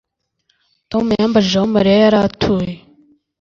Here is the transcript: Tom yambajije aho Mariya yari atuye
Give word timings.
Tom 0.91 1.05
yambajije 1.19 1.57
aho 1.59 1.67
Mariya 1.75 1.97
yari 2.03 2.17
atuye 2.27 2.73